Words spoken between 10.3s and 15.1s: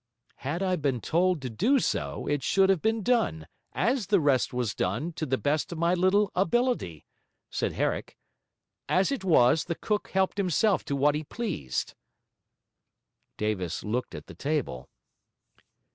himself to what he pleased.' Davis looked at the table.